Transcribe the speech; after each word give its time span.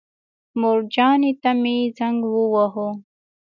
مورجانې 0.59 1.31
ته 1.41 1.51
مې 1.61 1.77
زنګ 1.97 2.19
وواهه. 2.33 2.87